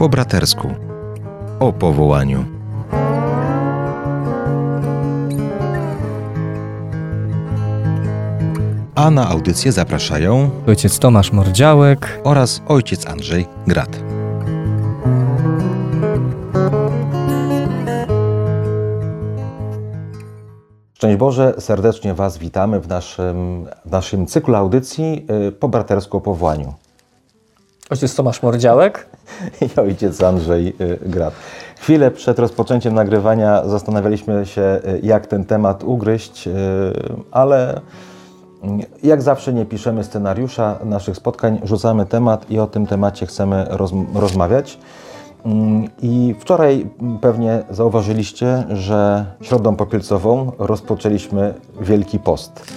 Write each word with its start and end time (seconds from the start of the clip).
Po 0.00 0.08
bratersku. 0.08 0.68
O 1.58 1.72
powołaniu. 1.72 2.44
A 8.94 9.10
na 9.10 9.28
audycję 9.28 9.72
zapraszają 9.72 10.50
ojciec 10.66 10.98
Tomasz 10.98 11.32
Mordziałek 11.32 12.20
oraz 12.24 12.62
ojciec 12.68 13.06
Andrzej 13.06 13.46
Grat. 13.66 14.00
Szczęść 20.94 21.16
Boże, 21.16 21.54
serdecznie 21.58 22.14
Was 22.14 22.38
witamy 22.38 22.80
w 22.80 22.88
naszym, 22.88 23.66
w 23.84 23.90
naszym 23.90 24.26
cyklu 24.26 24.54
audycji 24.54 25.26
y, 25.48 25.52
po 25.52 25.68
bratersku 25.68 26.16
o 26.16 26.20
powołaniu. 26.20 26.74
Ojciec 27.90 28.14
Tomasz 28.14 28.42
Mordziałek 28.42 29.06
i 29.76 29.80
ojciec 29.80 30.22
Andrzej 30.22 30.68
y, 30.80 30.98
Grat. 31.06 31.34
Chwilę 31.80 32.10
przed 32.10 32.38
rozpoczęciem 32.38 32.94
nagrywania 32.94 33.68
zastanawialiśmy 33.68 34.46
się, 34.46 34.62
y, 34.62 35.00
jak 35.02 35.26
ten 35.26 35.44
temat 35.44 35.84
ugryźć, 35.84 36.48
ale 37.30 37.80
jak 39.02 39.22
zawsze 39.22 39.52
nie 39.52 39.64
piszemy 39.64 40.04
scenariusza 40.04 40.78
naszych 40.84 41.16
spotkań, 41.16 41.60
rzucamy 41.64 42.06
temat 42.06 42.50
i 42.50 42.58
o 42.58 42.66
tym 42.66 42.86
temacie 42.86 43.26
chcemy 43.26 43.66
roz, 43.70 43.92
rozmawiać. 44.14 44.78
Mm, 45.44 45.88
I 46.02 46.34
wczoraj 46.40 46.86
pewnie 47.20 47.62
zauważyliście, 47.70 48.64
że 48.70 49.24
środą 49.40 49.76
popielcową 49.76 50.52
rozpoczęliśmy 50.58 51.54
Wielki 51.80 52.18
Post. 52.18 52.72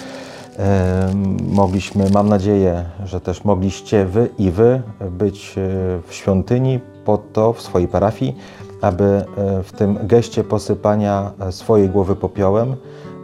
Mogliśmy, 1.50 2.10
mam 2.10 2.30
nadzieję, 2.30 2.84
że 3.06 3.22
też 3.22 3.44
mogliście 3.44 4.06
wy 4.06 4.30
i 4.38 4.52
wy 4.52 4.82
być 5.12 5.56
e, 5.58 5.62
w 6.08 6.14
świątyni 6.14 6.80
po 7.06 7.18
to 7.18 7.54
w 7.54 7.62
swojej 7.62 7.88
parafii, 7.88 8.36
aby 8.82 9.04
e, 9.04 9.26
w 9.64 9.72
tym 9.72 9.98
geście 10.04 10.44
posypania 10.44 11.32
e, 11.40 11.52
swojej 11.52 11.90
głowy 11.90 12.16
popiołem 12.16 12.76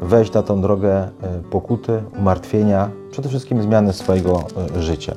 wejść 0.01 0.33
na 0.33 0.43
tą 0.43 0.61
drogę 0.61 1.09
pokuty, 1.51 2.01
umartwienia, 2.19 2.89
przede 3.11 3.29
wszystkim 3.29 3.61
zmiany 3.61 3.93
swojego 3.93 4.43
życia. 4.75 5.15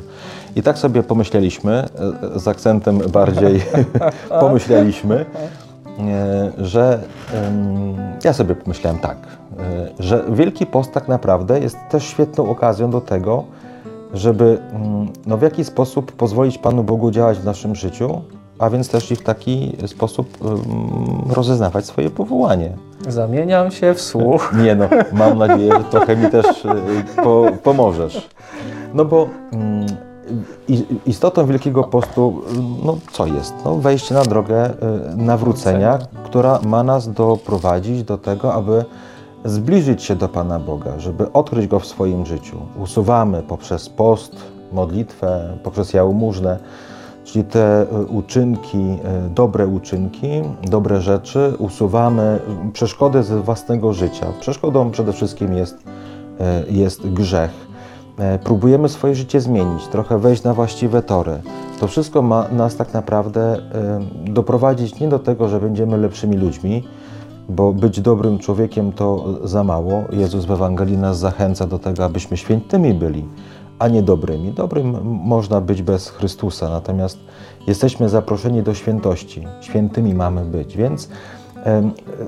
I 0.56 0.62
tak 0.62 0.78
sobie 0.78 1.02
pomyśleliśmy, 1.02 1.88
z 2.36 2.48
akcentem 2.48 2.98
bardziej 2.98 3.62
pomyśleliśmy, 4.40 5.26
że 6.58 6.98
ja 8.24 8.32
sobie 8.32 8.54
pomyślałem 8.54 8.98
tak, 8.98 9.16
e, 9.18 9.88
że 9.98 10.24
Wielki 10.28 10.66
Post 10.66 10.92
tak 10.92 11.08
naprawdę 11.08 11.60
jest 11.60 11.76
też 11.90 12.04
świetną 12.04 12.50
okazją 12.50 12.90
do 12.90 13.00
tego, 13.00 13.44
żeby 14.14 14.58
mm, 14.72 15.08
no, 15.26 15.36
w 15.36 15.42
jakiś 15.42 15.66
sposób 15.66 16.12
pozwolić 16.12 16.58
Panu 16.58 16.84
Bogu 16.84 17.10
działać 17.10 17.38
w 17.38 17.44
naszym 17.44 17.74
życiu, 17.74 18.22
a 18.58 18.70
więc 18.70 18.88
też 18.88 19.10
i 19.10 19.16
w 19.16 19.22
taki 19.22 19.76
sposób 19.86 20.38
rozeznawać 21.30 21.86
swoje 21.86 22.10
powołanie. 22.10 22.72
Zamieniam 23.08 23.70
się 23.70 23.94
w 23.94 24.00
słuch. 24.00 24.54
Nie 24.64 24.74
no, 24.74 24.88
mam 25.12 25.38
nadzieję, 25.38 25.72
że 25.72 25.84
trochę 25.84 26.16
mi 26.16 26.30
też 26.30 26.46
po, 27.24 27.46
pomożesz. 27.62 28.28
No 28.94 29.04
bo 29.04 29.28
mm, 29.52 29.81
istotą 31.06 31.46
Wielkiego 31.46 31.84
Postu, 31.84 32.42
no 32.84 32.96
co 33.12 33.26
jest? 33.26 33.54
No, 33.64 33.76
wejście 33.76 34.14
na 34.14 34.24
drogę 34.24 34.70
y, 34.70 34.74
nawrócenia, 35.16 35.98
która 36.24 36.60
ma 36.66 36.82
nas 36.82 37.12
doprowadzić 37.12 38.02
do 38.02 38.18
tego, 38.18 38.54
aby 38.54 38.84
zbliżyć 39.44 40.02
się 40.02 40.16
do 40.16 40.28
Pana 40.28 40.58
Boga, 40.58 40.98
żeby 40.98 41.32
odkryć 41.32 41.66
Go 41.66 41.80
w 41.80 41.86
swoim 41.86 42.26
życiu. 42.26 42.56
Usuwamy 42.78 43.42
poprzez 43.42 43.88
post, 43.88 44.36
modlitwę, 44.72 45.58
poprzez 45.62 45.92
jałmużnę, 45.92 46.58
czyli 47.24 47.44
te 47.44 47.82
y, 47.82 48.04
uczynki, 48.06 48.78
y, 48.78 49.30
dobre 49.30 49.66
uczynki, 49.66 50.42
dobre 50.62 51.00
rzeczy, 51.00 51.54
usuwamy 51.58 52.38
przeszkody 52.72 53.22
ze 53.22 53.40
własnego 53.40 53.92
życia. 53.92 54.26
Przeszkodą 54.40 54.90
przede 54.90 55.12
wszystkim 55.12 55.54
jest, 55.54 55.84
jest 56.68 57.08
grzech 57.08 57.71
próbujemy 58.44 58.88
swoje 58.88 59.14
życie 59.14 59.40
zmienić, 59.40 59.86
trochę 59.86 60.18
wejść 60.18 60.42
na 60.42 60.54
właściwe 60.54 61.02
tory. 61.02 61.40
To 61.80 61.86
wszystko 61.88 62.22
ma 62.22 62.48
nas 62.48 62.76
tak 62.76 62.94
naprawdę 62.94 63.40
e, 63.54 63.60
doprowadzić 64.24 65.00
nie 65.00 65.08
do 65.08 65.18
tego, 65.18 65.48
że 65.48 65.60
będziemy 65.60 65.96
lepszymi 65.96 66.36
ludźmi, 66.36 66.84
bo 67.48 67.72
być 67.72 68.00
dobrym 68.00 68.38
człowiekiem 68.38 68.92
to 68.92 69.24
za 69.44 69.64
mało. 69.64 70.04
Jezus 70.12 70.44
w 70.44 70.50
Ewangelii 70.50 70.98
nas 70.98 71.18
zachęca 71.18 71.66
do 71.66 71.78
tego, 71.78 72.04
abyśmy 72.04 72.36
świętymi 72.36 72.94
byli, 72.94 73.24
a 73.78 73.88
nie 73.88 74.02
dobrymi. 74.02 74.52
Dobrym 74.52 75.02
można 75.04 75.60
być 75.60 75.82
bez 75.82 76.08
Chrystusa, 76.08 76.68
natomiast 76.68 77.18
jesteśmy 77.66 78.08
zaproszeni 78.08 78.62
do 78.62 78.74
świętości. 78.74 79.44
Świętymi 79.60 80.14
mamy 80.14 80.44
być, 80.44 80.76
więc 80.76 81.08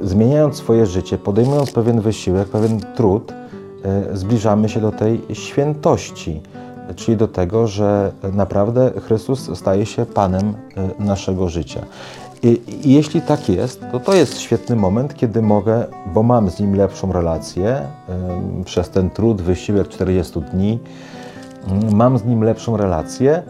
zmieniając 0.03 0.57
swoje 0.57 0.87
życie, 0.87 1.19
podejmując 1.19 1.73
pewien 1.73 2.01
wysiłek, 2.01 2.49
pewien 2.49 2.81
trud, 2.97 3.33
E, 3.33 3.44
zbliżamy 4.13 4.69
się 4.69 4.81
do 4.81 4.93
tej 4.93 5.21
świętości, 5.33 6.41
czyli 6.97 7.17
do 7.17 7.29
tego, 7.29 7.67
że 7.67 8.13
naprawdę 8.33 8.91
Chrystus 9.01 9.59
staje 9.59 9.87
się 9.87 10.07
Panem 10.07 10.55
e, 10.77 11.05
naszego 11.05 11.49
życia. 11.49 11.81
I, 12.43 12.61
I, 12.85 12.93
jeśli 12.95 13.23
tak 13.23 13.49
jest, 13.49 13.81
to 13.93 14.01
to 14.01 14.15
jest 14.15 14.39
świetny 14.39 14.77
moment, 14.77 15.15
kiedy 15.15 15.43
mogę, 15.43 15.87
bo 16.15 16.23
mam 16.23 16.51
z 16.51 16.61
Nim 16.61 16.75
lepszą 16.75 17.13
relację 17.13 17.81
przez 18.65 18.91
ten 18.91 19.11
trud, 19.11 19.43
wysiłek 19.43 19.89
40 19.89 20.41
dni, 20.41 20.79
mm, 21.69 21.95
mam 21.95 22.19
z 22.19 22.25
Nim 22.25 22.43
lepszą 22.43 22.77
relację, 22.77 23.43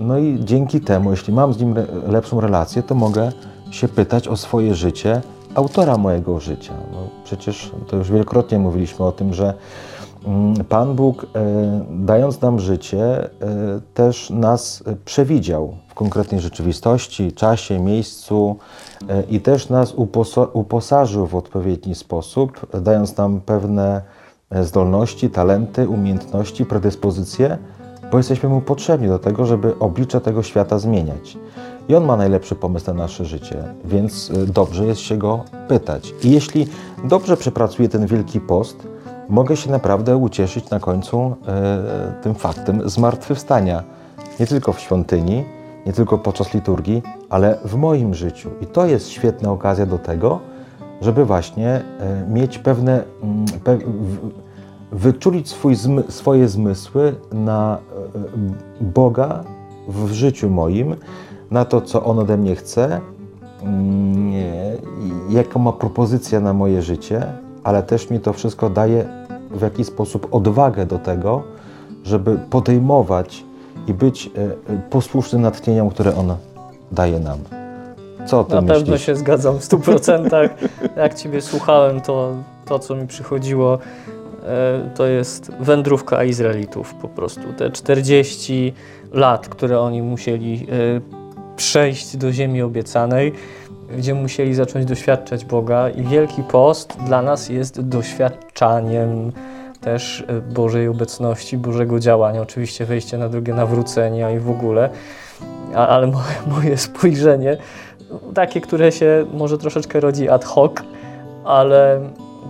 no 0.00 0.18
i 0.18 0.38
dzięki 0.44 0.80
temu, 0.80 1.10
jeśli 1.10 1.32
mam 1.32 1.52
z 1.52 1.60
Nim 1.60 1.74
lepszą 2.08 2.40
relację, 2.40 2.82
to 2.82 2.94
mogę 2.94 3.32
się 3.70 3.88
pytać 3.88 4.28
o 4.28 4.36
swoje 4.36 4.74
życie, 4.74 5.20
autora 5.54 5.98
mojego 5.98 6.40
życia. 6.40 6.74
No, 6.92 6.98
przecież 7.24 7.72
to 7.86 7.96
już 7.96 8.10
wielokrotnie 8.10 8.58
mówiliśmy 8.58 9.04
o 9.04 9.12
tym, 9.12 9.34
że 9.34 9.54
mm, 10.26 10.54
Pan 10.64 10.94
Bóg, 10.94 11.24
e, 11.24 11.26
dając 11.90 12.40
nam 12.40 12.60
życie, 12.60 13.24
e, 13.24 13.30
też 13.94 14.30
nas 14.30 14.84
przewidział 15.04 15.76
w 15.88 15.94
konkretnej 15.94 16.40
rzeczywistości, 16.40 17.32
czasie, 17.32 17.78
miejscu 17.78 18.56
e, 19.08 19.22
i 19.22 19.40
też 19.40 19.68
nas 19.68 19.94
uposażył 20.52 21.26
w 21.26 21.34
odpowiedni 21.34 21.94
sposób, 21.94 22.66
dając 22.82 23.16
nam 23.16 23.40
pewne 23.40 24.02
zdolności, 24.62 25.30
talenty, 25.30 25.88
umiejętności, 25.88 26.64
predyspozycje, 26.64 27.58
bo 28.12 28.18
jesteśmy 28.18 28.48
Mu 28.48 28.60
potrzebni 28.60 29.08
do 29.08 29.18
tego, 29.18 29.46
żeby 29.46 29.78
oblicze 29.78 30.20
tego 30.20 30.42
świata 30.42 30.78
zmieniać. 30.78 31.38
I 31.88 31.94
On 31.94 32.04
ma 32.04 32.16
najlepszy 32.16 32.54
pomysł 32.54 32.86
na 32.86 32.92
nasze 32.92 33.24
życie, 33.24 33.64
więc 33.84 34.30
y, 34.30 34.46
dobrze 34.46 34.86
jest 34.86 35.00
się 35.00 35.16
Go 35.16 35.44
pytać. 35.68 36.14
I 36.24 36.30
jeśli 36.30 36.66
dobrze 37.04 37.36
przepracuję 37.36 37.88
ten 37.88 38.06
Wielki 38.06 38.40
Post, 38.40 38.88
mogę 39.28 39.56
się 39.56 39.70
naprawdę 39.70 40.16
ucieszyć 40.16 40.70
na 40.70 40.80
końcu 40.80 41.36
e, 41.46 42.14
tym 42.22 42.34
faktem 42.34 42.90
zmartwychwstania. 42.90 43.82
Nie 44.40 44.46
tylko 44.46 44.72
w 44.72 44.80
świątyni, 44.80 45.44
nie 45.86 45.92
tylko 45.92 46.18
podczas 46.18 46.54
liturgii, 46.54 47.02
ale 47.28 47.58
w 47.64 47.74
moim 47.74 48.14
życiu. 48.14 48.50
I 48.60 48.66
to 48.66 48.86
jest 48.86 49.08
świetna 49.08 49.50
okazja 49.50 49.86
do 49.86 49.98
tego, 49.98 50.40
żeby 51.00 51.24
właśnie 51.24 51.68
e, 52.00 52.26
mieć 52.28 52.58
pewne, 52.58 53.04
mm, 53.22 53.46
pe, 53.64 53.78
wyczulić 54.92 55.48
swój, 55.48 55.74
swoje 56.08 56.48
zmysły 56.48 57.14
na 57.32 57.78
e, 58.80 58.84
Boga 58.84 59.44
w 59.88 60.12
życiu 60.12 60.50
moim, 60.50 60.96
na 61.50 61.64
to, 61.64 61.80
co 61.80 62.04
On 62.04 62.18
ode 62.18 62.36
mnie 62.36 62.56
chce, 62.56 63.00
mm, 63.62 64.32
jaką 65.30 65.60
ma 65.60 65.72
propozycja 65.72 66.40
na 66.40 66.52
moje 66.52 66.82
życie, 66.82 67.26
ale 67.64 67.82
też 67.82 68.10
mi 68.10 68.20
to 68.20 68.32
wszystko 68.32 68.70
daje 68.70 69.04
w 69.50 69.62
jakiś 69.62 69.86
sposób 69.86 70.28
odwagę 70.30 70.86
do 70.86 70.98
tego, 70.98 71.42
żeby 72.04 72.38
podejmować 72.50 73.44
i 73.86 73.94
być 73.94 74.26
e, 74.26 74.30
posłusznym 74.90 75.42
natchnieniom, 75.42 75.90
które 75.90 76.16
On 76.16 76.34
daje 76.92 77.20
nam. 77.20 77.38
Co 78.26 78.40
o 78.40 78.44
tym 78.44 78.54
Na 78.54 78.60
myślisz? 78.60 78.78
pewno 78.78 78.98
się 78.98 79.16
zgadzam 79.16 79.58
w 79.58 79.62
100%. 79.62 80.48
Jak 80.96 81.14
Ciebie 81.14 81.40
słuchałem, 81.40 82.00
to 82.00 82.32
to, 82.64 82.78
co 82.78 82.94
mi 82.94 83.06
przychodziło, 83.06 83.74
e, 83.74 84.21
to 84.94 85.06
jest 85.06 85.52
wędrówka 85.60 86.24
Izraelitów 86.24 86.94
po 86.94 87.08
prostu. 87.08 87.40
Te 87.56 87.70
40 87.70 88.72
lat, 89.12 89.48
które 89.48 89.80
oni 89.80 90.02
musieli 90.02 90.66
e, 90.70 91.56
przejść 91.56 92.16
do 92.16 92.32
ziemi 92.32 92.62
obiecanej, 92.62 93.32
gdzie 93.96 94.14
musieli 94.14 94.54
zacząć 94.54 94.84
doświadczać 94.84 95.44
Boga 95.44 95.88
i 95.88 96.02
Wielki 96.02 96.42
Post 96.42 96.96
dla 97.06 97.22
nas 97.22 97.48
jest 97.48 97.80
doświadczaniem 97.80 99.32
też 99.80 100.24
e, 100.28 100.40
Bożej 100.40 100.88
obecności, 100.88 101.58
Bożego 101.58 102.00
działania. 102.00 102.42
Oczywiście 102.42 102.84
wejście 102.84 103.18
na 103.18 103.28
drogę 103.28 103.54
nawrócenia 103.54 104.30
i 104.30 104.38
w 104.38 104.50
ogóle, 104.50 104.90
ale 105.74 106.12
moje 106.56 106.78
spojrzenie, 106.78 107.56
takie, 108.34 108.60
które 108.60 108.92
się 108.92 109.26
może 109.34 109.58
troszeczkę 109.58 110.00
rodzi 110.00 110.28
ad 110.28 110.44
hoc, 110.44 110.72
ale 111.44 112.00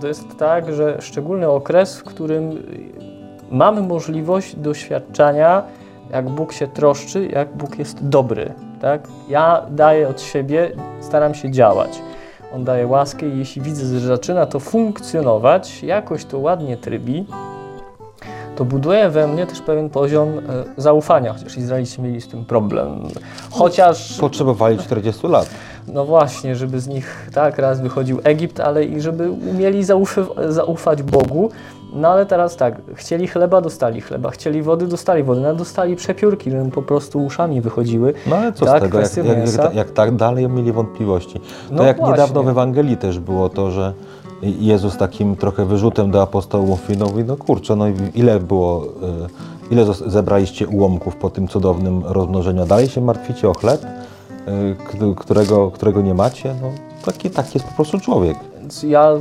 to 0.01 0.07
jest 0.07 0.37
tak, 0.37 0.73
że 0.73 1.01
szczególny 1.01 1.49
okres, 1.49 1.97
w 1.97 2.03
którym 2.03 2.63
mamy 3.51 3.81
możliwość 3.81 4.55
doświadczania, 4.55 5.63
jak 6.11 6.29
Bóg 6.29 6.53
się 6.53 6.67
troszczy, 6.67 7.27
jak 7.27 7.57
Bóg 7.57 7.79
jest 7.79 8.07
dobry 8.07 8.53
tak? 8.83 9.07
Ja 9.29 9.65
daję 9.69 10.07
od 10.07 10.21
siebie, 10.21 10.71
staram 11.01 11.35
się 11.35 11.51
działać. 11.51 12.01
On 12.55 12.63
daje 12.63 12.87
łaskę 12.87 13.27
i 13.27 13.37
jeśli 13.37 13.61
widzę, 13.61 13.99
że 13.99 14.07
zaczyna 14.07 14.45
to 14.45 14.59
funkcjonować, 14.59 15.83
jakoś 15.83 16.25
to 16.25 16.39
ładnie 16.39 16.77
trybi, 16.77 17.25
to 18.55 18.65
buduje 18.65 19.09
we 19.09 19.27
mnie 19.27 19.47
też 19.47 19.61
pewien 19.61 19.89
poziom 19.89 20.29
e, 20.29 20.41
zaufania, 20.77 21.33
chociaż 21.33 21.57
Izraelici 21.57 22.01
mieli 22.01 22.21
z 22.21 22.27
tym 22.27 22.45
problem. 22.45 22.89
Chociaż... 23.51 24.17
Potrzebowali 24.19 24.77
40 24.77 25.27
lat. 25.27 25.49
No 25.87 26.05
właśnie, 26.05 26.55
żeby 26.55 26.79
z 26.79 26.87
nich 26.87 27.29
tak 27.33 27.57
raz 27.57 27.81
wychodził 27.81 28.19
Egipt, 28.23 28.59
ale 28.59 28.83
i 28.83 29.01
żeby 29.01 29.31
umieli 29.31 29.83
zaufać 30.49 31.03
Bogu. 31.03 31.49
No 31.93 32.07
ale 32.07 32.25
teraz 32.25 32.55
tak, 32.55 32.81
chcieli 32.95 33.27
chleba, 33.27 33.61
dostali 33.61 34.01
chleba, 34.01 34.31
chcieli 34.31 34.61
wody, 34.61 34.87
dostali 34.87 35.23
wody, 35.23 35.41
no 35.41 35.55
dostali 35.55 35.95
przepiórki, 35.95 36.51
żeby 36.51 36.71
po 36.71 36.81
prostu 36.81 37.25
uszami 37.25 37.61
wychodziły. 37.61 38.13
No 38.27 38.35
ale 38.35 38.53
co 38.53 38.65
tak, 38.65 38.79
z 38.79 38.83
tego, 38.83 38.99
jak, 38.99 39.17
jak, 39.17 39.57
jak, 39.57 39.75
jak, 39.75 39.91
tak 39.91 40.15
dalej 40.15 40.49
mieli 40.49 40.71
wątpliwości. 40.71 41.39
To 41.39 41.75
no 41.75 41.83
jak 41.83 41.97
właśnie. 41.97 42.11
niedawno 42.11 42.43
w 42.43 42.49
Ewangelii 42.49 42.97
też 42.97 43.19
było 43.19 43.49
to, 43.49 43.71
że 43.71 43.93
Jezus 44.43 44.97
takim 44.97 45.35
trochę 45.35 45.65
wyrzutem 45.65 46.11
do 46.11 46.21
apostołów 46.21 46.89
mówi, 46.89 46.97
no, 46.99 47.11
no 47.27 47.37
kurczę, 47.37 47.75
no 47.75 47.85
ile 48.15 48.39
było, 48.39 48.85
e, 48.85 49.71
ile 49.71 49.85
zebraliście 49.93 50.67
ułomków 50.67 51.15
po 51.15 51.29
tym 51.29 51.47
cudownym 51.47 52.03
rozmnożeniu? 52.05 52.65
Dalej 52.65 52.89
się 52.89 53.01
martwicie 53.01 53.49
o 53.49 53.53
chleb, 53.53 53.85
e, 53.85 55.15
którego, 55.15 55.71
którego 55.71 56.01
nie 56.01 56.13
macie? 56.13 56.55
No, 56.61 56.69
taki, 57.05 57.29
taki 57.29 57.51
jest 57.53 57.67
po 57.67 57.75
prostu 57.75 57.99
człowiek. 57.99 58.52
Więc 58.63 58.83
ja 58.83 59.11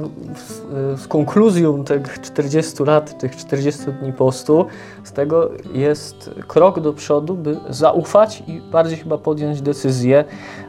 z 0.97 1.09
konkluzją 1.09 1.85
tych 1.85 2.21
40 2.21 2.83
lat, 2.83 3.19
tych 3.19 3.37
40 3.37 3.83
dni 4.01 4.13
postu, 4.13 4.67
z 5.05 5.13
tego 5.13 5.51
jest 5.75 6.31
krok 6.47 6.81
do 6.81 6.93
przodu, 6.93 7.35
by 7.35 7.57
zaufać 7.69 8.43
i 8.47 8.61
bardziej 8.61 8.99
chyba 8.99 9.19
podjąć 9.19 9.63
decyzję, 9.63 10.25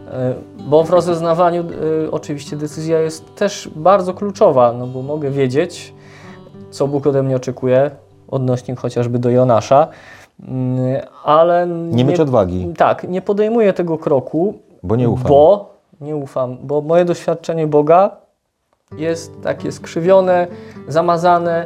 e, 0.08 0.34
bo 0.70 0.84
w 0.84 0.90
rozeznawaniu 0.90 1.62
e, 1.62 2.12
oczywiście 2.12 2.58
decyzja 2.58 3.00
jest 3.00 3.36
też 3.36 3.70
bardzo 3.76 4.14
kluczowa, 4.14 4.74
no 4.74 4.88
bo 4.88 5.02
mogę 5.02 5.32
wiedzieć, 5.32 5.94
co 6.72 6.88
Bóg 6.88 7.08
ode 7.08 7.24
mnie 7.24 7.36
oczekuje, 7.36 7.92
odnośnie 8.28 8.76
chociażby 8.76 9.20
do 9.20 9.30
Jonasza, 9.30 9.88
mm, 10.48 11.02
ale... 11.24 11.68
Nie, 11.68 11.96
nie 11.96 12.06
mieć 12.06 12.20
odwagi. 12.20 12.74
Tak, 12.78 13.10
nie 13.10 13.22
podejmuję 13.22 13.74
tego 13.74 13.98
kroku, 13.98 14.54
bo 14.84 14.96
nie 14.96 15.10
ufam. 15.10 15.28
Bo 15.28 15.74
nie 16.02 16.16
ufam, 16.16 16.58
bo 16.64 16.82
moje 16.82 17.06
doświadczenie 17.06 17.68
Boga 17.68 18.23
jest 18.98 19.42
takie 19.42 19.72
skrzywione, 19.72 20.48
zamazane, 20.88 21.66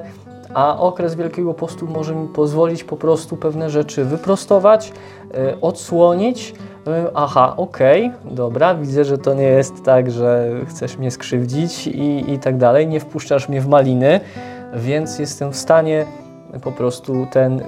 a 0.54 0.80
okres 0.80 1.16
Wielkiego 1.16 1.54
Postu 1.54 1.88
może 1.88 2.16
mi 2.16 2.28
pozwolić 2.28 2.84
po 2.84 2.98
prostu 2.98 3.38
pewne 3.38 3.70
rzeczy 3.70 4.06
wyprostować, 4.06 4.94
yy, 5.34 5.58
odsłonić. 5.62 6.54
Yy, 6.86 6.94
aha, 7.14 7.54
okej, 7.58 8.12
okay, 8.22 8.36
dobra, 8.36 8.76
widzę, 8.76 9.06
że 9.06 9.18
to 9.18 9.34
nie 9.34 9.44
jest 9.44 9.84
tak, 9.84 10.12
że 10.12 10.52
chcesz 10.68 10.98
mnie 10.98 11.12
skrzywdzić 11.12 11.88
i, 11.88 12.34
i 12.34 12.40
tak 12.40 12.58
dalej, 12.58 12.88
nie 12.88 13.00
wpuszczasz 13.00 13.50
mnie 13.50 13.62
w 13.62 13.68
maliny, 13.68 14.20
więc 14.74 15.20
jestem 15.20 15.52
w 15.52 15.56
stanie 15.56 16.06
po 16.64 16.72
prostu 16.72 17.28
ten 17.32 17.62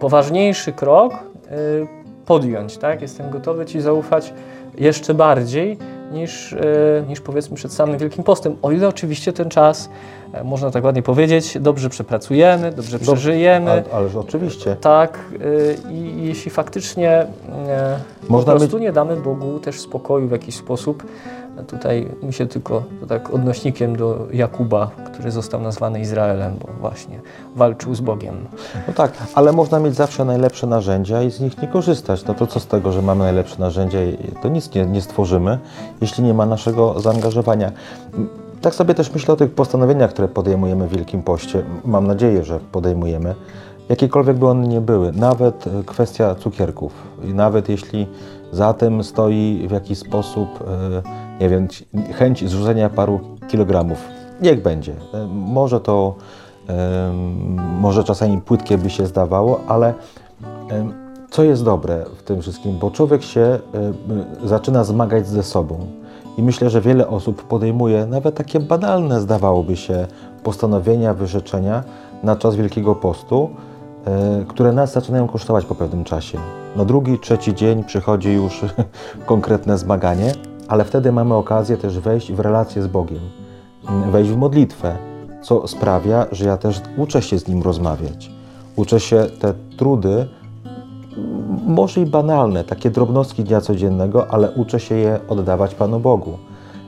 poważniejszy 0.00 0.72
krok 0.72 1.12
yy, 1.12 1.86
podjąć, 2.26 2.78
tak? 2.78 3.02
Jestem 3.02 3.30
gotowy 3.30 3.66
Ci 3.66 3.80
zaufać 3.80 4.32
jeszcze 4.78 5.14
bardziej 5.14 5.78
niż, 6.12 6.52
e, 6.52 6.56
niż 7.08 7.20
powiedzmy 7.20 7.56
przed 7.56 7.72
samym 7.72 7.98
Wielkim 7.98 8.24
Postem. 8.24 8.56
O 8.62 8.72
ile 8.72 8.88
oczywiście 8.88 9.32
ten 9.32 9.48
czas, 9.48 9.90
e, 10.32 10.44
można 10.44 10.70
tak 10.70 10.84
ładnie 10.84 11.02
powiedzieć, 11.02 11.58
dobrze 11.60 11.88
przepracujemy, 11.88 12.72
dobrze 12.72 12.98
przeżyjemy. 12.98 13.70
Ale, 13.70 13.84
ależ 13.92 14.14
oczywiście. 14.14 14.76
Tak 14.80 15.18
e, 15.88 15.92
i 15.92 16.26
jeśli 16.26 16.50
faktycznie 16.50 17.26
można 18.28 18.52
po 18.52 18.58
prostu 18.58 18.78
nie 18.78 18.92
damy 18.92 19.16
Bogu 19.16 19.58
też 19.58 19.80
spokoju 19.80 20.28
w 20.28 20.32
jakiś 20.32 20.54
sposób, 20.54 21.04
Tutaj 21.66 22.08
mi 22.22 22.32
się 22.32 22.46
tylko 22.46 22.82
tak 23.08 23.34
odnośnikiem 23.34 23.96
do 23.96 24.26
Jakuba, 24.32 24.90
który 25.12 25.30
został 25.30 25.60
nazwany 25.60 26.00
Izraelem, 26.00 26.56
bo 26.60 26.68
właśnie 26.80 27.20
walczył 27.54 27.94
z 27.94 28.00
Bogiem. 28.00 28.34
No 28.88 28.94
tak, 28.94 29.12
ale 29.34 29.52
można 29.52 29.78
mieć 29.78 29.94
zawsze 29.94 30.24
najlepsze 30.24 30.66
narzędzia 30.66 31.22
i 31.22 31.30
z 31.30 31.40
nich 31.40 31.62
nie 31.62 31.68
korzystać. 31.68 32.24
No 32.24 32.34
to 32.34 32.46
co 32.46 32.60
z 32.60 32.66
tego, 32.66 32.92
że 32.92 33.02
mamy 33.02 33.24
najlepsze 33.24 33.56
narzędzia, 33.58 33.98
to 34.42 34.48
nic 34.48 34.65
nie, 34.74 34.86
nie 34.86 35.02
stworzymy, 35.02 35.58
jeśli 36.00 36.24
nie 36.24 36.34
ma 36.34 36.46
naszego 36.46 37.00
zaangażowania. 37.00 37.72
Tak 38.60 38.74
sobie 38.74 38.94
też 38.94 39.12
myślę 39.12 39.34
o 39.34 39.36
tych 39.36 39.50
postanowieniach, 39.50 40.10
które 40.10 40.28
podejmujemy 40.28 40.88
w 40.88 40.90
Wielkim 40.90 41.22
Poście. 41.22 41.62
Mam 41.84 42.06
nadzieję, 42.06 42.44
że 42.44 42.60
podejmujemy. 42.72 43.34
Jakiekolwiek 43.88 44.36
by 44.36 44.46
one 44.46 44.68
nie 44.68 44.80
były, 44.80 45.12
nawet 45.12 45.66
e, 45.66 45.84
kwestia 45.84 46.34
cukierków, 46.34 46.92
i 47.24 47.34
nawet 47.34 47.68
jeśli 47.68 48.06
za 48.52 48.74
tym 48.74 49.04
stoi 49.04 49.66
w 49.68 49.70
jakiś 49.70 49.98
sposób 49.98 50.48
e, 50.60 51.02
nie 51.40 51.48
wiem, 51.48 51.68
chęć 52.14 52.48
zrzucenia 52.48 52.88
paru 52.88 53.20
kilogramów. 53.48 53.98
Niech 54.40 54.62
będzie. 54.62 54.92
E, 54.92 55.26
może 55.30 55.80
to, 55.80 56.14
może 57.80 58.04
czasami 58.04 58.40
płytkie 58.40 58.78
by 58.78 58.90
się 58.90 59.06
zdawało, 59.06 59.60
ale 59.68 59.94
co 61.36 61.44
jest 61.44 61.64
dobre 61.64 62.04
w 62.16 62.22
tym 62.22 62.42
wszystkim? 62.42 62.78
Bo 62.78 62.90
człowiek 62.90 63.22
się 63.22 63.40
e, 63.40 63.60
zaczyna 64.44 64.84
zmagać 64.84 65.28
ze 65.28 65.42
sobą. 65.42 65.78
I 66.38 66.42
myślę, 66.42 66.70
że 66.70 66.80
wiele 66.80 67.08
osób 67.08 67.42
podejmuje 67.42 68.06
nawet 68.06 68.34
takie 68.34 68.60
banalne, 68.60 69.20
zdawałoby 69.20 69.76
się, 69.76 70.06
postanowienia, 70.42 71.14
wyrzeczenia 71.14 71.84
na 72.22 72.36
czas 72.36 72.56
Wielkiego 72.56 72.94
Postu, 72.94 73.50
e, 74.06 74.44
które 74.48 74.72
nas 74.72 74.92
zaczynają 74.92 75.28
kosztować 75.28 75.64
po 75.64 75.74
pewnym 75.74 76.04
czasie. 76.04 76.38
Na 76.76 76.84
drugi, 76.84 77.18
trzeci 77.18 77.54
dzień 77.54 77.84
przychodzi 77.84 78.32
już 78.32 78.64
konkretne 79.26 79.78
zmaganie, 79.78 80.32
ale 80.68 80.84
wtedy 80.84 81.12
mamy 81.12 81.34
okazję 81.34 81.76
też 81.76 81.98
wejść 81.98 82.32
w 82.32 82.40
relację 82.40 82.82
z 82.82 82.86
Bogiem, 82.86 83.20
mm, 83.88 84.10
wejść 84.10 84.30
w 84.30 84.36
modlitwę, 84.36 84.96
co 85.42 85.68
sprawia, 85.68 86.26
że 86.32 86.44
ja 86.44 86.56
też 86.56 86.80
uczę 86.96 87.22
się 87.22 87.38
z 87.38 87.48
Nim 87.48 87.62
rozmawiać. 87.62 88.30
Uczę 88.76 89.00
się 89.00 89.26
te 89.40 89.54
trudy, 89.76 90.26
może 91.66 92.00
i 92.00 92.06
banalne, 92.06 92.64
takie 92.64 92.90
drobnostki 92.90 93.44
dnia 93.44 93.60
codziennego, 93.60 94.30
ale 94.30 94.50
uczę 94.50 94.80
się 94.80 94.94
je 94.94 95.20
oddawać 95.28 95.74
Panu 95.74 96.00
Bogu. 96.00 96.38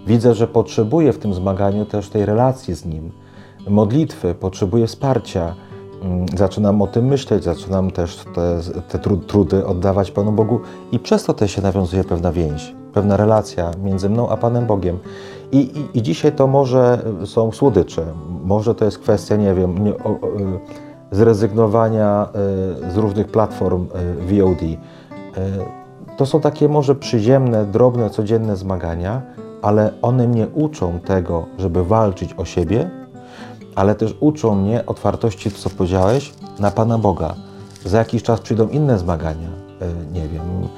Widzę, 0.06 0.34
że 0.34 0.46
potrzebuję 0.46 1.12
w 1.12 1.18
tym 1.18 1.34
zmaganiu 1.34 1.84
też 1.84 2.08
tej 2.08 2.26
relacji 2.26 2.74
z 2.74 2.84
Nim, 2.84 3.10
modlitwy, 3.68 4.34
potrzebuję 4.34 4.86
wsparcia. 4.86 5.54
Mm, 6.02 6.26
zaczynam 6.36 6.82
o 6.82 6.86
tym 6.86 7.06
myśleć, 7.06 7.44
zaczynam 7.44 7.90
też 7.90 8.24
te, 8.34 8.60
te 8.88 8.98
trudy 9.26 9.66
oddawać 9.66 10.10
Panu 10.10 10.32
Bogu 10.32 10.60
i 10.92 10.98
przez 10.98 11.24
to 11.24 11.34
też 11.34 11.50
się 11.50 11.62
nawiązuje 11.62 12.04
pewna 12.04 12.32
więź 12.32 12.78
pewna 12.98 13.16
relacja 13.16 13.70
między 13.84 14.10
mną 14.10 14.28
a 14.28 14.36
Panem 14.36 14.66
Bogiem. 14.66 14.98
I, 15.52 15.58
i, 15.58 15.98
I, 15.98 16.02
dzisiaj 16.02 16.32
to 16.32 16.46
może 16.46 17.02
są 17.24 17.52
słodycze, 17.52 18.06
może 18.44 18.74
to 18.74 18.84
jest 18.84 18.98
kwestia, 18.98 19.36
nie 19.36 19.54
wiem, 19.54 19.84
nie, 19.84 19.94
o, 19.94 20.08
o, 20.08 20.18
zrezygnowania 21.10 22.28
y, 22.88 22.92
z 22.92 22.96
różnych 22.96 23.26
platform 23.26 23.86
y, 24.30 24.42
VOD. 24.42 24.62
Y, 24.62 24.76
to 26.16 26.26
są 26.26 26.40
takie 26.40 26.68
może 26.68 26.94
przyziemne, 26.94 27.64
drobne, 27.64 28.10
codzienne 28.10 28.56
zmagania, 28.56 29.22
ale 29.62 29.92
one 30.02 30.28
mnie 30.28 30.46
uczą 30.54 31.00
tego, 31.00 31.46
żeby 31.58 31.84
walczyć 31.84 32.34
o 32.36 32.44
siebie, 32.44 32.90
ale 33.74 33.94
też 33.94 34.16
uczą 34.20 34.54
mnie 34.54 34.86
otwartości, 34.86 35.50
co 35.50 35.70
powiedziałeś, 35.70 36.34
na 36.58 36.70
Pana 36.70 36.98
Boga. 36.98 37.34
Za 37.84 37.98
jakiś 37.98 38.22
czas 38.22 38.40
przyjdą 38.40 38.68
inne 38.68 38.98
zmagania, 38.98 39.48
nie 40.12 40.28
wiem, 40.28 40.68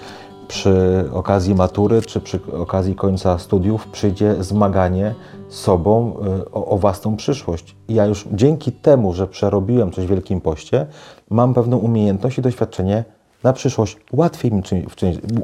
przy 0.48 1.04
okazji 1.12 1.54
matury 1.54 2.02
czy 2.02 2.20
przy 2.20 2.40
okazji 2.52 2.94
końca 2.94 3.38
studiów 3.38 3.88
przyjdzie 3.88 4.44
zmaganie 4.44 5.14
sobą 5.50 6.16
y, 6.40 6.50
o, 6.50 6.66
o, 6.66 6.76
własną 6.78 7.16
przyszłość. 7.16 7.76
I 7.88 7.94
ja 7.94 8.06
już 8.06 8.28
dzięki 8.32 8.72
temu, 8.72 9.12
że 9.12 9.26
przerobiłem 9.26 9.92
coś 9.92 10.06
w 10.06 10.08
Wielkim 10.08 10.40
Poście, 10.40 10.86
mam 11.30 11.54
pewną 11.54 11.76
umiejętność 11.76 12.38
i 12.38 12.42
doświadczenie 12.42 13.04
na 13.44 13.52
przyszłość. 13.52 13.96
Łatwiej 14.12 14.52
mi, 14.52 14.62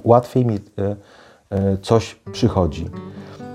łatwiej 0.04 0.46
mi 0.46 0.54
y, 0.54 0.58
y, 0.58 1.78
coś 1.82 2.16
przychodzi. 2.32 2.86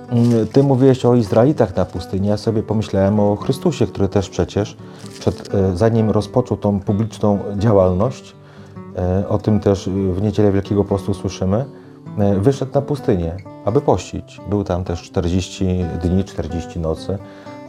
Mm, 0.09 0.47
ty 0.47 0.63
mówiłeś 0.63 1.05
o 1.05 1.15
Izraelitach 1.15 1.75
na 1.75 1.85
pustyni, 1.85 2.27
ja 2.27 2.37
sobie 2.37 2.63
pomyślałem 2.63 3.19
o 3.19 3.35
Chrystusie, 3.35 3.87
który 3.87 4.07
też 4.07 4.29
przecież, 4.29 4.77
przed, 5.19 5.49
zanim 5.73 6.09
rozpoczął 6.09 6.57
tą 6.57 6.79
publiczną 6.79 7.39
działalność, 7.57 8.35
o 9.29 9.37
tym 9.37 9.59
też 9.59 9.89
w 9.89 10.21
niedzielę 10.21 10.51
Wielkiego 10.51 10.83
Postu 10.83 11.13
słyszymy. 11.13 11.65
E, 12.17 12.39
wyszedł 12.39 12.71
na 12.73 12.81
pustynię, 12.81 13.37
aby 13.65 13.81
pościć. 13.81 14.41
Był 14.49 14.63
tam 14.63 14.83
też 14.83 15.01
40 15.01 15.85
dni, 16.03 16.23
40 16.23 16.79
nocy. 16.79 17.17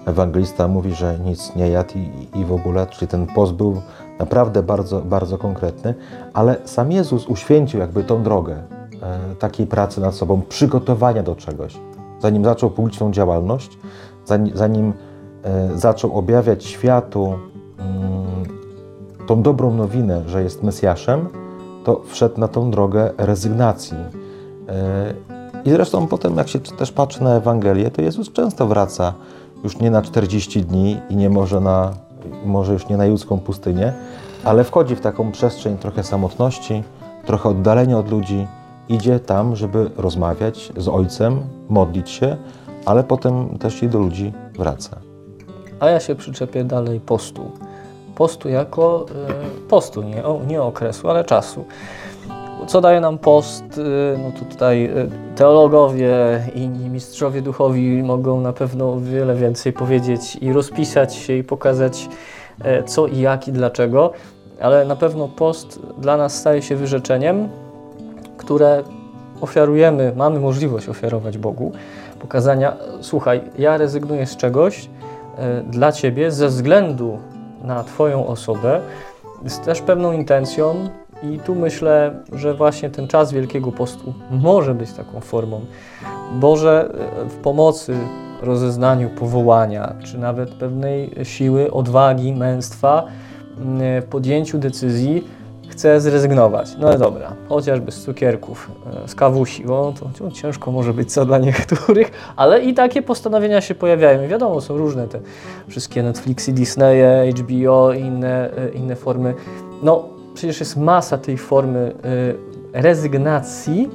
Ewangelista 0.07 0.69
mówi, 0.69 0.95
że 0.95 1.19
nic 1.19 1.57
nie 1.57 1.69
jadł 1.69 1.93
i, 1.99 2.39
i 2.41 2.45
w 2.45 2.53
ogóle, 2.53 2.87
czyli 2.87 3.09
ten 3.09 3.27
post 3.27 3.53
był 3.53 3.83
naprawdę 4.19 4.63
bardzo, 4.63 5.01
bardzo 5.01 5.39
konkretny, 5.39 5.95
ale 6.33 6.57
sam 6.65 6.93
Jezus 6.93 7.27
uświęcił 7.27 7.81
jakby 7.81 8.05
tą 8.05 8.23
drogę 8.23 8.55
e, 9.03 9.35
takiej 9.39 9.67
pracy 9.67 10.01
nad 10.01 10.15
sobą, 10.15 10.43
przygotowania 10.49 11.23
do 11.23 11.37
czegoś. 11.37 11.77
Zanim 12.21 12.45
zaczął 12.45 12.71
publiczną 12.71 13.13
działalność, 13.13 13.79
zanim, 14.25 14.57
zanim 14.57 14.93
e, 15.45 15.79
zaczął 15.79 16.19
objawiać 16.19 16.65
światu 16.65 17.39
mm, 17.79 18.45
tą 19.27 19.43
dobrą 19.43 19.75
nowinę, 19.75 20.23
że 20.27 20.43
jest 20.43 20.63
Mesjaszem, 20.63 21.29
to 21.85 22.03
wszedł 22.07 22.41
na 22.41 22.49
tą 22.49 22.71
drogę 22.71 23.11
rezygnacji, 23.19 23.97
I 25.65 25.71
zresztą 25.71 26.07
potem, 26.07 26.37
jak 26.37 26.49
się 26.49 26.61
też 26.61 26.93
patrzy 26.93 27.23
na 27.25 27.35
Ewangelię, 27.35 27.91
to 27.91 28.03
Jezus 28.03 28.33
często 28.33 28.67
wraca 28.67 29.15
już 29.65 29.79
nie 29.79 29.91
na 29.91 30.03
40 30.03 30.65
dni 30.65 31.01
i 31.11 31.17
nie 31.17 31.31
może, 31.31 31.61
na, 31.61 31.93
może 32.45 32.73
już 32.73 32.89
nie 32.89 32.97
na 32.97 33.07
judzką 33.07 33.39
pustynię, 33.39 33.93
ale 34.45 34.65
wchodzi 34.65 34.97
w 34.97 35.01
taką 35.01 35.33
przestrzeń 35.33 35.79
trochę 35.79 36.03
samotności, 36.03 36.83
trochę 37.27 37.49
oddalenia 37.49 37.99
od 37.99 38.11
ludzi, 38.11 38.47
idzie 38.89 39.21
tam, 39.21 39.57
żeby 39.57 39.91
rozmawiać 39.97 40.73
z 40.77 40.89
Ojcem, 40.89 41.41
modlić 41.69 42.11
się, 42.11 42.37
ale 42.87 43.05
potem 43.05 43.59
też 43.59 43.83
i 43.83 43.89
do 43.89 43.99
ludzi 43.99 44.33
wraca. 44.59 44.97
A 45.81 45.89
ja 45.89 46.01
się 46.01 46.15
przyczepię 46.15 46.65
dalej 46.65 47.01
postu. 47.01 47.51
Postu 48.15 48.49
jako 48.49 49.07
y, 49.67 49.69
postu, 49.69 50.03
nie, 50.03 50.23
nie 50.47 50.63
okresu, 50.63 51.11
ale 51.11 51.25
czasu. 51.25 51.65
Co 52.67 52.81
daje 52.81 53.01
nam 53.01 53.19
post? 53.19 53.79
Y, 53.79 54.19
no 54.19 54.33
tutaj 54.49 54.85
y, 54.85 55.09
teologowie 55.37 56.15
i 56.55 56.69
mistrzowie 56.69 57.43
duchowi 57.43 58.03
mogą 58.03 58.41
na 58.41 58.53
pewno 58.53 59.01
wiele 59.01 59.35
więcej 59.35 59.73
powiedzieć 59.73 60.37
i 60.37 60.53
rozpisać 60.53 61.15
się 61.15 61.37
i 61.37 61.45
pokazać 61.45 62.09
e, 62.65 62.83
co 62.83 63.07
i 63.07 63.19
jak 63.19 63.49
i 63.49 63.53
dlaczego, 63.53 64.13
ale 64.61 64.85
na 64.85 64.97
pewno 64.97 65.29
post 65.29 65.81
dla 65.99 66.17
nas 66.17 66.35
staje 66.35 66.63
się 66.63 66.77
wyrzeczeniem, 66.77 67.49
które 68.37 68.83
ofiarujemy, 69.41 70.13
mamy 70.17 70.41
możliwość 70.41 70.89
ofiarować 70.89 71.39
Bogu, 71.39 71.73
pokazania, 72.21 72.77
słuchaj, 73.01 73.41
ja 73.59 73.77
rezygnuję 73.77 74.27
z 74.27 74.37
czegoś 74.37 74.89
dla 75.71 75.93
Ciebie 75.93 76.31
ze 76.31 76.49
względu 76.49 77.19
na 77.65 77.85
Twoją 77.85 78.27
osobę, 78.27 78.81
z 79.47 79.61
też 79.61 79.81
pewną 79.81 80.13
intencją, 80.13 80.89
i 81.23 81.39
tu 81.39 81.55
myślę, 81.55 82.15
że 82.33 82.55
właśnie 82.55 82.91
ten 82.91 83.09
czas 83.09 83.33
Wielkiego 83.33 83.73
Postu 83.73 84.15
może 84.31 84.75
być 84.75 84.93
taką 84.93 85.21
formą. 85.21 85.61
Boże, 86.41 86.95
e, 87.25 87.29
w 87.29 87.35
pomocy 87.35 87.95
rozeznaniu 88.43 89.11
powołania, 89.11 89.95
czy 90.05 90.19
nawet 90.19 90.51
pewnej 90.51 91.11
siły, 91.23 91.73
odwagi, 91.73 92.33
męstwa, 92.33 93.07
w 94.03 94.05
podjęciu 94.11 94.59
decyzji, 94.59 95.25
chcę 95.73 96.01
zrezygnować. 96.01 96.77
No 96.79 96.99
dobra, 96.99 97.33
chociażby 97.49 97.93
z 97.93 98.03
cukierków, 98.03 98.71
e, 99.05 99.09
z 99.09 99.15
kawusi, 99.15 99.65
bo 99.65 99.95
to 100.21 100.31
ciężko 100.31 100.73
może 100.73 100.95
być 100.95 101.13
co 101.13 101.25
dla 101.25 101.39
niektórych, 101.39 102.11
ale 102.37 102.61
i 102.61 102.75
takie 102.75 103.03
postanowienia 103.03 103.61
się 103.61 103.75
pojawiają. 103.75 104.25
I 104.25 104.29
wiadomo, 104.29 104.61
są 104.61 104.77
różne 104.77 105.09
te 105.09 105.21
wszystkie 105.69 106.03
Netflixy, 106.03 106.53
Disneye, 106.53 107.33
HBO 107.33 107.93
i 107.93 108.01
inne, 108.01 108.51
e, 108.57 108.69
inne 108.69 108.97
formy. 108.97 109.35
No, 109.83 110.09
przecież 110.35 110.61
jest 110.61 110.77
masa 110.77 111.19
tej 111.19 111.39
formy 111.39 111.95
y, 112.75 112.81
rezygnacji. 112.81 113.91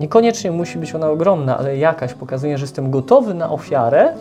Niekoniecznie 0.00 0.50
musi 0.50 0.78
być 0.78 0.94
ona 0.94 1.10
ogromna, 1.10 1.58
ale 1.58 1.76
jakaś 1.76 2.14
pokazuje, 2.14 2.58
że 2.58 2.64
jestem 2.64 2.90
gotowy 2.90 3.34
na 3.34 3.50
ofiarę, 3.50 4.12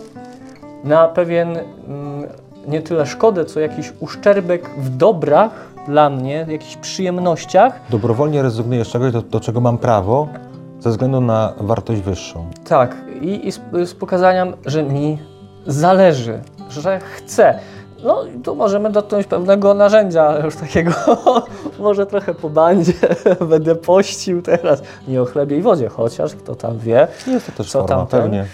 na 0.84 1.08
pewien 1.08 1.50
mm, 1.50 2.24
nie 2.68 2.82
tyle 2.82 3.06
szkodę, 3.06 3.46
co 3.46 3.60
jakiś 3.60 3.94
uszczerbek 4.00 4.70
w 4.78 4.90
dobrach 4.90 5.52
dla 5.88 6.10
mnie, 6.10 6.46
jakichś 6.50 6.78
przyjemnościach. 6.78 7.80
Dobrowolnie 7.90 8.42
rezygnuję 8.42 8.86
z 8.86 8.88
czegoś, 8.88 9.12
do, 9.12 9.22
do 9.22 9.40
czego 9.40 9.62
mam 9.62 9.78
prawo, 9.78 10.28
ze 10.80 10.90
względu 10.90 11.22
na 11.22 11.54
wartość 11.58 12.02
wyższą. 12.02 12.46
Tak, 12.68 12.96
i, 13.22 13.48
i 13.48 13.52
z, 13.52 13.62
z 13.86 13.94
pokazaniem, 13.94 14.54
że 14.66 14.84
mi 14.84 15.18
zależy, 15.68 16.40
że 16.70 17.00
chcę. 17.00 17.60
No 18.04 18.24
tu 18.44 18.56
możemy 18.56 18.90
dotknąć 18.90 19.28
pewnego 19.28 19.74
narzędzia 19.74 20.40
już 20.46 20.56
takiego, 20.56 20.92
może 21.80 22.06
trochę 22.06 22.34
po 22.34 22.50
bandzie, 22.50 22.94
będę 23.50 23.76
pościł 23.76 24.42
teraz, 24.42 24.82
nie 25.08 25.22
o 25.22 25.26
chlebie 25.26 25.58
i 25.58 25.62
wodzie, 25.62 25.90
chociaż 25.90 26.36
kto 26.36 26.56
tam 26.56 26.80
wie. 26.80 27.08
Jest 27.28 27.46
to 27.46 27.52
też 27.52 27.72
co 27.72 27.80
forma, 27.80 27.96
tam 27.96 28.08
pewnie. 28.08 28.46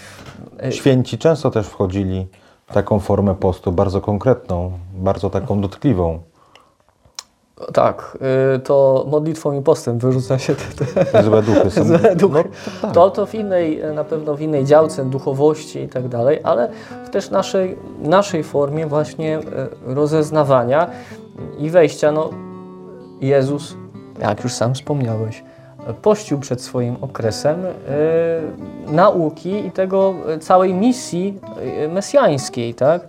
Święci 0.70 1.18
często 1.18 1.50
też 1.50 1.66
wchodzili 1.66 2.26
w 2.66 2.72
taką 2.74 3.00
formę 3.00 3.34
postu, 3.34 3.72
bardzo 3.72 4.00
konkretną, 4.00 4.72
bardzo 4.94 5.30
taką 5.30 5.60
dotkliwą. 5.60 6.20
Tak, 7.72 8.18
y, 8.56 8.58
to 8.58 9.06
modlitwą 9.08 9.52
i 9.52 9.62
postem 9.62 9.98
wyrzuca 9.98 10.38
się 10.38 10.54
te, 10.54 11.04
te 11.04 11.22
złe 11.22 11.42
duchy. 11.42 11.70
Są, 11.70 11.84
złe 11.98 12.16
duchy. 12.16 12.44
No, 12.44 12.72
to, 12.80 12.86
tak. 12.86 12.94
to, 12.94 13.10
to 13.10 13.26
w 13.26 13.34
innej, 13.34 13.82
na 13.94 14.04
pewno 14.04 14.34
w 14.34 14.40
innej 14.40 14.64
działce 14.64 15.04
duchowości 15.04 15.80
i 15.80 15.88
tak 15.88 16.08
dalej, 16.08 16.40
ale 16.42 16.68
w 17.04 17.10
też 17.10 17.30
naszej, 17.30 17.76
naszej 18.02 18.44
formie 18.44 18.86
właśnie 18.86 19.38
y, 19.38 19.42
rozeznawania 19.94 20.90
i 21.58 21.70
wejścia. 21.70 22.12
No, 22.12 22.30
Jezus, 23.20 23.76
jak 24.20 24.44
już 24.44 24.52
sam 24.52 24.74
wspomniałeś, 24.74 25.44
pościł 26.02 26.38
przed 26.38 26.62
swoim 26.62 26.96
okresem 27.00 27.64
y, 27.64 27.72
nauki 28.92 29.66
i 29.66 29.70
tego 29.70 30.14
całej 30.40 30.74
misji 30.74 31.40
mesjańskiej, 31.88 32.74
tak? 32.74 33.08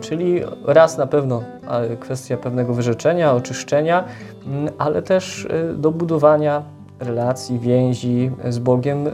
Czyli 0.00 0.42
raz 0.64 0.98
na 0.98 1.06
pewno 1.06 1.42
kwestia 2.00 2.36
pewnego 2.36 2.74
wyrzeczenia, 2.74 3.32
oczyszczenia, 3.32 4.04
mm, 4.46 4.72
ale 4.78 5.02
też 5.02 5.44
y, 5.44 5.74
do 5.76 5.90
budowania 5.90 6.62
relacji, 7.00 7.58
więzi 7.58 8.30
z 8.48 8.58
Bogiem, 8.58 9.06
y, 9.06 9.10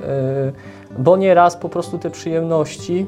bo 0.98 1.16
nieraz 1.16 1.56
po 1.56 1.68
prostu 1.68 1.98
te 1.98 2.10
przyjemności, 2.10 3.06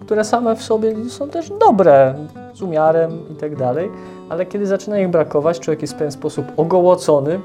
które 0.00 0.24
same 0.24 0.56
w 0.56 0.62
sobie 0.62 1.10
są 1.10 1.28
też 1.28 1.52
dobre, 1.60 2.14
z 2.54 2.62
umiarem 2.62 3.18
i 3.30 3.34
tak 3.34 3.56
dalej, 3.56 3.90
ale 4.28 4.46
kiedy 4.46 4.66
zaczyna 4.66 4.98
ich 4.98 5.08
brakować, 5.08 5.60
człowiek 5.60 5.82
jest 5.82 5.94
w 5.94 5.96
pewien 5.96 6.12
sposób 6.12 6.46
ogołocony, 6.56 7.40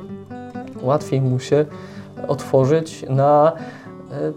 łatwiej 0.82 1.22
mu 1.22 1.40
się 1.40 1.66
otworzyć 2.28 3.06
na 3.10 3.52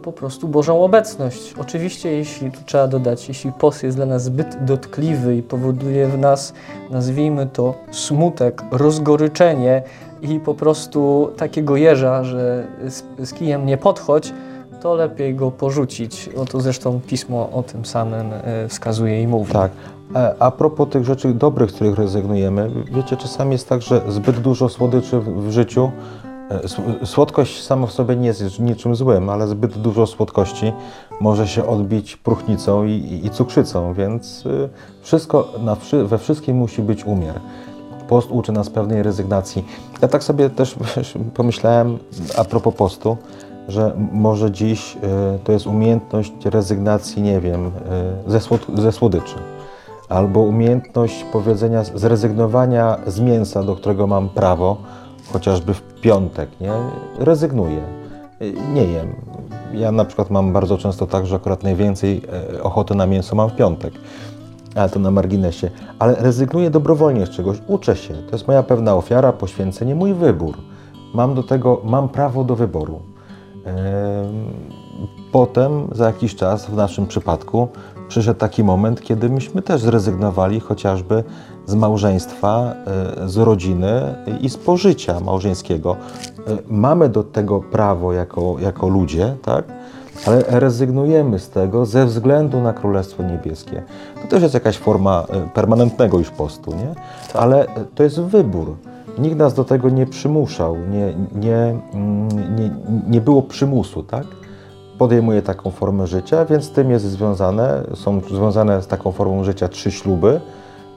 po 0.03 0.13
prostu 0.13 0.49
Bożą 0.49 0.85
obecność. 0.85 1.55
Oczywiście, 1.61 2.13
jeśli 2.13 2.51
tu 2.51 2.59
trzeba 2.67 2.89
dodać, 2.89 3.29
jeśli 3.29 3.53
post 3.53 3.83
jest 3.83 3.97
dla 3.97 4.07
nas 4.07 4.25
zbyt 4.25 4.65
dotkliwy 4.65 5.37
i 5.37 5.43
powoduje 5.43 6.09
w 6.09 6.19
nas, 6.19 6.53
nazwijmy 6.91 7.47
to, 7.47 7.75
smutek, 7.91 8.63
rozgoryczenie 8.71 9.83
i 10.23 10.41
po 10.41 10.55
prostu 10.55 11.31
takiego 11.37 11.77
jeża, 11.77 12.25
że 12.25 12.67
z, 12.89 13.29
z 13.29 13.33
kijem 13.33 13.67
nie 13.67 13.77
podchodź, 13.77 14.33
to 14.81 14.95
lepiej 14.95 15.35
go 15.35 15.51
porzucić. 15.51 16.31
No 16.37 16.45
to 16.45 16.61
zresztą 16.61 17.01
pismo 17.07 17.51
o 17.53 17.63
tym 17.63 17.85
samym 17.85 18.33
e, 18.33 18.69
wskazuje 18.69 19.23
i 19.23 19.27
mówi. 19.27 19.53
Tak. 19.53 19.73
E, 20.15 20.35
a 20.39 20.51
propos 20.51 20.89
tych 20.89 21.05
rzeczy 21.05 21.35
dobrych, 21.35 21.71
z 21.71 21.75
których 21.75 21.99
rezygnujemy, 21.99 22.71
wiecie, 22.93 23.17
czasami 23.17 23.53
jest 23.53 23.69
tak, 23.69 23.83
że 23.83 24.03
zbyt 24.09 24.41
dużo 24.41 24.69
słodyczy 24.69 25.21
w 25.21 25.51
życiu 25.51 25.91
E, 26.25 26.34
słodkość 27.05 27.63
sama 27.63 27.87
w 27.87 27.93
sobie 27.93 28.17
nie 28.17 28.27
jest 28.27 28.61
niczym 28.61 28.97
złym, 28.97 29.31
ale 29.31 29.49
zbyt 29.49 29.79
dużo 29.79 30.07
słodkości 30.07 30.73
może 31.21 31.49
się 31.49 31.67
odbić 31.67 32.17
próchnicą 32.17 32.85
i, 32.85 33.21
i 33.25 33.31
cukrzycą, 33.31 33.95
więc 33.95 34.47
y, 34.47 34.69
wszystko 35.03 35.53
na, 35.61 35.77
we 36.05 36.19
wszystkim 36.19 36.57
musi 36.57 36.83
być 36.83 37.05
umiar. 37.05 37.41
Post 38.09 38.31
uczy 38.31 38.53
nas 38.53 38.71
pewnej 38.71 39.03
rezygnacji. 39.03 39.65
Ja 40.03 40.09
tak 40.09 40.25
sobie 40.25 40.51
też 40.51 40.77
pomyślałem 41.35 41.99
a 42.37 42.45
propos 42.45 42.75
postu, 42.75 43.17
że 43.69 43.93
może 44.13 44.51
dziś 44.51 44.97
y, 44.97 44.99
to 45.45 45.53
jest 45.53 45.67
umiejętność 45.67 46.33
rezygnacji, 46.45 47.23
nie 47.23 47.41
wiem, 47.41 47.67
y, 48.27 48.31
ze, 48.31 48.41
słod 48.41 48.67
ze 48.75 48.93
słodyczy. 48.93 49.35
Albo 50.09 50.41
umiejętność 50.41 51.25
powiedzenia, 51.33 51.85
zrezygnowania 51.85 52.97
z 53.07 53.21
mięsa, 53.21 53.63
do 53.63 53.77
którego 53.77 54.07
mam 54.07 54.29
prawo, 54.29 54.77
chociażby 55.33 55.75
w 55.75 55.83
piątek, 56.01 56.49
nie? 56.61 56.73
Rezygnuję, 57.19 57.83
nie 58.75 58.85
jem. 58.85 59.15
Ja 59.75 59.93
na 59.93 60.05
przykład 60.05 60.31
mam 60.31 60.53
bardzo 60.53 60.79
często 60.79 61.07
tak, 61.07 61.27
że 61.27 61.37
akurat 61.37 61.63
najwięcej 61.63 62.23
e, 62.57 62.63
ochoty 62.63 62.95
na 62.95 63.07
mięso 63.07 63.37
mam 63.37 63.51
w 63.51 63.57
piątek, 63.57 63.95
ale 64.75 64.89
to 64.89 64.99
na 64.99 65.11
marginesie. 65.11 65.71
Ale 65.99 66.15
rezygnuję 66.15 66.71
dobrowolnie 66.71 67.27
z 67.27 67.31
czegoś, 67.31 67.59
uczę 67.67 67.97
się. 67.97 68.15
To 68.15 68.33
jest 68.33 68.49
moja 68.49 68.63
pewna 68.63 68.95
ofiara, 68.95 69.33
poświęcenie, 69.33 69.95
mój 69.95 70.15
wybór. 70.15 70.57
Mam 71.15 71.35
do 71.35 71.43
tego, 71.43 71.81
mam 71.85 72.09
prawo 72.09 72.45
do 72.45 72.57
wyboru. 72.57 73.01
Potem, 75.33 75.89
za 75.93 76.07
jakiś 76.07 76.35
czas, 76.35 76.67
w 76.67 76.77
naszym 76.77 77.07
przypadku, 77.07 77.69
przyszedł 78.09 78.41
taki 78.41 78.65
moment, 78.65 79.01
kiedy 79.01 79.29
myśmy 79.29 79.63
też 79.63 79.81
zrezygnowali 79.81 80.61
chociażby 80.61 81.25
z 81.67 81.75
małżeństwa, 81.75 82.75
e, 83.25 83.29
z 83.29 83.37
rodziny 83.37 84.15
i 84.41 84.51
z 84.51 84.57
pożycia 84.57 85.21
małżeńskiego. 85.21 85.97
E, 86.39 86.57
mamy 86.69 87.09
do 87.09 87.23
tego 87.23 87.61
prawo 87.61 88.13
jako, 88.13 88.57
jako 88.61 88.89
ludzie, 88.89 89.37
tak? 89.43 89.65
ale 90.27 90.45
rezygnujemy 90.49 91.39
z 91.39 91.51
tego 91.51 91.87
ze 91.87 92.07
względu 92.07 92.61
na 92.61 92.73
Królestwo 92.73 93.23
Niebieskie. 93.23 93.83
To 94.23 94.29
też 94.29 94.43
jest 94.43 94.55
jakaś 94.55 94.79
forma 94.79 95.25
e, 95.29 95.49
permanentnego 95.55 96.19
już 96.19 96.31
postu, 96.31 96.71
nie? 96.75 96.95
Ale 97.35 97.67
to 97.95 98.03
jest 98.03 98.21
wybór. 98.21 98.77
Nikt 99.19 99.37
nas 99.37 99.55
do 99.55 99.65
tego 99.65 99.89
nie 99.89 100.07
przymuszał, 100.07 100.77
nie, 100.77 101.15
nie, 101.35 101.77
mm, 101.93 102.29
nie, 102.57 102.71
nie 103.09 103.21
było 103.21 103.43
przymusu, 103.43 104.03
tak? 104.03 104.27
Podejmuje 104.99 105.43
taką 105.43 105.71
formę 105.71 106.07
życia, 106.07 106.45
więc 106.45 106.65
z 106.65 106.71
tym 106.71 106.91
jest 106.91 107.05
związane, 107.05 107.83
są 107.95 108.21
związane 108.21 108.83
z 108.83 108.87
taką 108.87 109.13
formą 109.13 109.45
życia 109.45 109.69
trzy 109.69 109.91
śluby, 109.91 110.41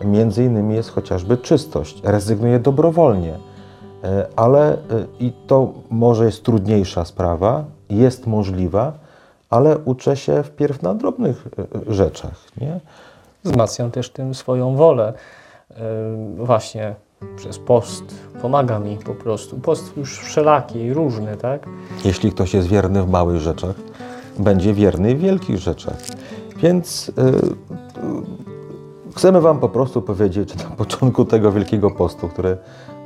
Między 0.05 0.43
innymi 0.43 0.75
jest 0.75 0.89
chociażby 0.89 1.37
czystość. 1.37 2.01
Rezygnuje 2.03 2.59
dobrowolnie. 2.59 3.37
ale 4.35 4.77
i 5.19 5.33
to 5.47 5.73
może 5.89 6.25
jest 6.25 6.43
trudniejsza 6.43 7.05
sprawa, 7.05 7.63
jest 7.89 8.27
możliwa, 8.27 8.93
ale 9.49 9.77
uczę 9.77 10.17
się 10.17 10.43
wpierw 10.43 10.81
na 10.81 10.93
drobnych 10.93 11.47
rzeczach. 11.87 12.35
Nie? 12.61 12.79
Wzmacniam 13.43 13.91
też 13.91 14.09
tym 14.09 14.35
swoją 14.35 14.75
wolę. 14.75 15.13
Właśnie 16.37 16.95
przez 17.35 17.59
post 17.59 18.03
pomaga 18.41 18.79
mi 18.79 18.97
po 18.97 19.15
prostu. 19.15 19.57
Post 19.57 19.97
już 19.97 20.19
wszelaki 20.19 20.79
i 20.79 20.93
różny, 20.93 21.37
tak? 21.37 21.65
Jeśli 22.05 22.31
ktoś 22.31 22.53
jest 22.53 22.67
wierny 22.67 23.03
w 23.03 23.09
małych 23.09 23.41
rzeczach, 23.41 23.75
będzie 24.39 24.73
wierny 24.73 25.15
w 25.15 25.19
wielkich 25.19 25.57
rzeczach. 25.57 25.97
Więc 26.57 27.11
yy, 27.17 28.36
chcemy 29.17 29.41
Wam 29.41 29.59
po 29.59 29.69
prostu 29.69 30.01
powiedzieć 30.01 30.55
na 30.63 30.75
początku 30.75 31.25
tego 31.25 31.51
Wielkiego 31.51 31.91
Postu, 31.91 32.27
który 32.27 32.57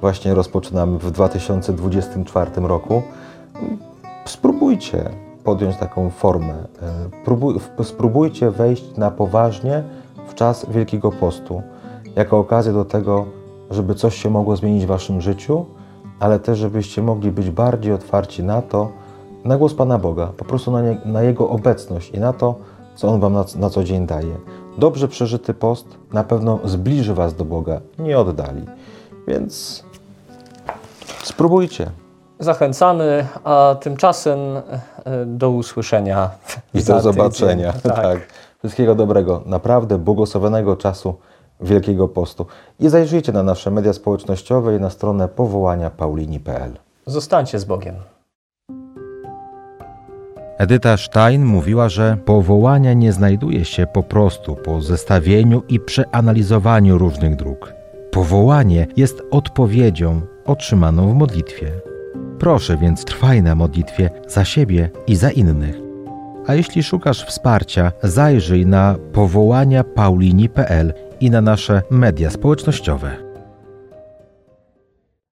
właśnie 0.02 0.34
rozpoczynamy 0.34 1.00
w 1.00 1.12
2024 1.12 2.52
roku, 2.56 3.02
spróbujcie 4.26 5.10
podjąć 5.44 5.78
taką 5.78 6.10
formę. 6.10 6.54
Próbuj, 7.26 7.56
spróbujcie 7.84 8.52
wejść 8.52 8.98
na 8.98 9.12
poważnie 9.12 9.84
w 10.28 10.34
czas 10.34 10.66
Wielkiego 10.70 11.12
Postu, 11.12 11.62
jako 12.16 12.40
okazję 12.40 12.74
do 12.74 12.86
tego, 12.86 13.26
żeby 13.70 13.96
coś 13.96 14.16
się 14.16 14.30
mogło 14.30 14.56
zmienić 14.56 14.84
w 14.86 14.88
Waszym 14.88 15.22
życiu, 15.22 15.66
ale 16.20 16.40
też, 16.40 16.60
żebyście 16.60 17.02
mogli 17.02 17.32
być 17.32 17.50
bardziej 17.50 17.94
otwarci 17.94 18.44
na 18.44 18.62
to, 18.62 18.90
na 19.46 19.58
głos 19.58 19.74
Pana 19.74 19.98
Boga, 19.98 20.28
po 20.38 20.46
prostu 20.46 20.72
na, 20.72 20.82
nie, 20.82 20.98
na 21.06 21.24
Jego 21.24 21.50
obecność 21.50 22.12
i 22.12 22.20
na 22.20 22.34
to, 22.34 22.56
co 22.96 23.08
On 23.08 23.20
Wam 23.20 23.34
na, 23.34 23.46
na 23.56 23.70
co 23.70 23.84
dzień 23.84 24.08
daje. 24.08 24.36
Dobrze 24.82 25.08
przeżyty 25.08 25.54
post 25.54 25.86
na 26.14 26.24
pewno 26.24 26.60
zbliży 26.64 27.14
Was 27.14 27.36
do 27.36 27.46
Boga, 27.46 27.82
nie 28.00 28.20
oddali. 28.20 28.66
Więc 29.28 29.84
spróbujcie. 31.24 31.92
Zachęcamy, 32.40 33.28
a 33.44 33.76
tymczasem 33.82 34.40
e, 34.40 34.62
do 35.26 35.50
usłyszenia. 35.50 36.30
I 36.74 36.84
do 36.84 37.02
zobaczenia. 37.02 37.74
Tak. 37.74 37.96
tak. 38.02 38.20
Wszystkiego 38.60 38.96
dobrego, 38.96 39.42
naprawdę 39.46 39.98
błogosławionego 39.98 40.78
czasu 40.78 41.16
Wielkiego 41.60 42.08
Postu. 42.08 42.46
I 42.80 42.90
zajrzyjcie 42.90 43.32
na 43.32 43.44
nasze 43.44 43.72
media 43.72 43.94
społecznościowe 43.94 44.76
i 44.76 44.80
na 44.80 44.90
stronę 44.90 45.28
powołania 45.28 45.90
paulini.pl. 45.90 46.72
Zostańcie 47.06 47.60
z 47.60 47.66
Bogiem. 47.66 47.96
Edyta 50.58 50.98
Stein 50.98 51.46
mówiła, 51.46 51.90
że 51.90 52.18
powołania 52.26 52.94
nie 52.94 53.12
znajduje 53.12 53.66
się 53.66 53.88
po 53.94 54.04
prostu 54.04 54.56
po 54.56 54.82
zestawieniu 54.82 55.64
i 55.70 55.80
przeanalizowaniu 55.80 56.98
różnych 56.98 57.36
dróg. 57.36 57.74
Powołanie 58.12 58.88
jest 58.98 59.22
odpowiedzią 59.32 60.22
otrzymaną 60.46 61.14
w 61.14 61.16
modlitwie. 61.16 61.72
Proszę 62.40 62.78
więc 62.78 63.06
trwaj 63.06 63.44
na 63.44 63.56
modlitwie 63.56 64.10
za 64.28 64.46
siebie 64.46 64.90
i 65.08 65.16
za 65.16 65.32
innych. 65.32 65.76
A 66.48 66.54
jeśli 66.54 66.84
szukasz 66.84 67.26
wsparcia, 67.26 67.92
zajrzyj 68.04 68.66
na 68.66 68.96
powołania 69.14 69.84
paulini.pl 69.84 70.94
i 71.20 71.30
na 71.30 71.42
nasze 71.42 71.82
media 71.92 72.30
społecznościowe. 72.30 73.31